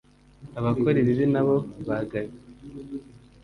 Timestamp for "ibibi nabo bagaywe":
1.03-2.35